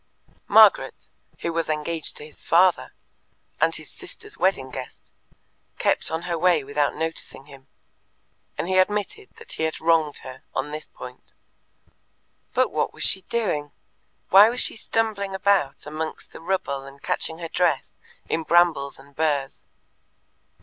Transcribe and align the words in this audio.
Margaret, 0.47 1.09
who 1.41 1.53
was 1.53 1.69
engaged 1.69 2.17
to 2.17 2.25
his 2.25 2.41
father, 2.41 2.91
and 3.59 3.75
his 3.75 3.91
sister's 3.91 4.35
wedding 4.35 4.71
guest, 4.71 5.11
kept 5.77 6.09
on 6.09 6.23
her 6.23 6.39
way 6.39 6.63
without 6.63 6.95
noticing 6.95 7.45
him, 7.45 7.67
and 8.57 8.67
he 8.67 8.79
admitted 8.79 9.29
that 9.35 9.51
he 9.51 9.61
had 9.63 9.79
wronged 9.79 10.17
her 10.25 10.41
on 10.55 10.71
this 10.71 10.87
point. 10.87 11.33
But 12.55 12.71
what 12.71 12.95
was 12.95 13.03
she 13.03 13.21
doing? 13.29 13.73
Why 14.29 14.49
was 14.49 14.61
she 14.61 14.75
stumbling 14.75 15.35
about 15.35 15.85
amongst 15.85 16.31
the 16.33 16.41
rubble 16.41 16.83
and 16.83 16.99
catching 16.99 17.37
her 17.37 17.47
dress 17.47 17.95
in 18.27 18.41
brambles 18.41 18.97
and 18.97 19.15
burrs? 19.15 19.67